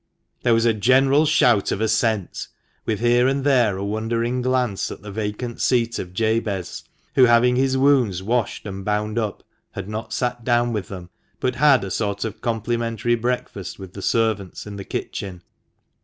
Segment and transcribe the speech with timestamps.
[0.41, 2.47] There was a general shout of assent,
[2.87, 7.55] with here and there a wondering glance at the vacant seat of Jabez, who, having
[7.55, 9.43] his wounds washed and bound up,
[9.73, 14.01] had not sat down with them, but had a sort of complimentary breakfast with the
[14.01, 15.43] servants in the kitchen.